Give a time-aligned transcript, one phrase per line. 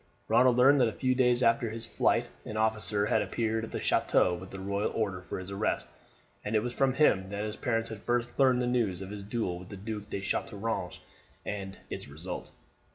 [0.27, 3.79] Ronald learned that a few days after his flight an officer had appeared at the
[3.79, 5.89] chateau with the royal order for his arrest,
[6.43, 9.23] and it was from him that his parents had first learned the news of his
[9.23, 10.97] duel with the Duke of Chateaurouge
[11.45, 12.49] and its result.